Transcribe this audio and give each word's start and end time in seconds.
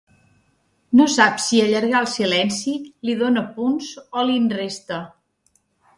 No 0.99 1.05
sap 1.15 1.35
si 1.47 1.59
allargar 1.65 2.01
el 2.05 2.09
silenci 2.15 2.73
li 3.11 3.15
dóna 3.23 3.47
punts 3.59 3.93
o 4.23 4.29
li'n 4.31 4.49
resta. 4.59 4.99